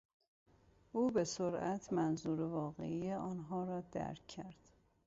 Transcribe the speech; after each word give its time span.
او 0.91 1.11
به 1.11 1.23
سرعت 1.23 1.93
منظور 1.93 2.41
واقعی 2.41 3.11
آنها 3.13 3.63
را 3.63 3.81
درک 3.81 4.27
کرد. 4.27 4.55